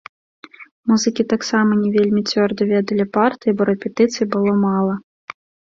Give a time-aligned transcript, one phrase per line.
[0.91, 5.01] Музыкі таксама не вельмі цвёрда ведалі партыі, бо рэпетыцый было мала.